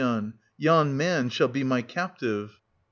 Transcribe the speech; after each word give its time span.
Yon 0.57 0.97
man 0.97 1.29
shall 1.29 1.47
be 1.47 1.63
my 1.63 1.83
captive. 1.83 2.59